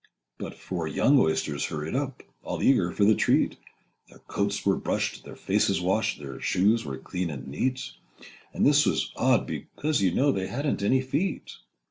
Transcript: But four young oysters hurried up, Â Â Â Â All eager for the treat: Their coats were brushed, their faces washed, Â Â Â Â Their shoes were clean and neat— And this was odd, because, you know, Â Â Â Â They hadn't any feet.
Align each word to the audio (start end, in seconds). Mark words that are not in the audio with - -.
But 0.39 0.57
four 0.57 0.87
young 0.87 1.19
oysters 1.19 1.65
hurried 1.65 1.93
up, 1.95 2.23
Â 2.23 2.23
Â 2.23 2.25
Â 2.25 2.25
Â 2.25 2.31
All 2.41 2.63
eager 2.63 2.91
for 2.91 3.05
the 3.05 3.13
treat: 3.13 3.57
Their 4.09 4.17
coats 4.17 4.65
were 4.65 4.75
brushed, 4.75 5.23
their 5.25 5.35
faces 5.35 5.79
washed, 5.79 6.17
Â 6.17 6.21
Â 6.21 6.23
Â 6.23 6.25
Â 6.25 6.31
Their 6.31 6.41
shoes 6.41 6.83
were 6.83 6.97
clean 6.97 7.29
and 7.29 7.47
neat— 7.47 7.91
And 8.51 8.65
this 8.65 8.87
was 8.87 9.11
odd, 9.15 9.45
because, 9.45 10.01
you 10.01 10.11
know, 10.11 10.33
Â 10.33 10.33
Â 10.33 10.33
Â 10.33 10.33
Â 10.33 10.35
They 10.39 10.47
hadn't 10.47 10.81
any 10.81 11.01
feet. 11.03 11.51